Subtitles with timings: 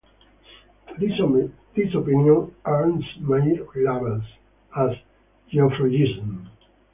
[0.99, 1.19] This
[1.93, 4.23] opinion Ernst Mayr labels
[4.75, 4.93] as
[5.51, 6.47] 'Geoffroyism'.